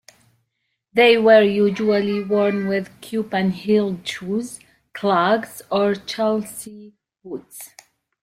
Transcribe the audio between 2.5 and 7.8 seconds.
with Cuban-heeled shoes, clogs, or Chelsea boots.